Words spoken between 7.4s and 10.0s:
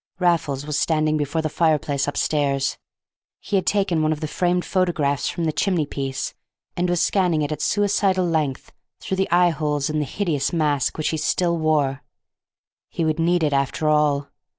it at suicidal length through the eye holes in